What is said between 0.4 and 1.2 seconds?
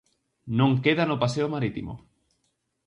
Non queda no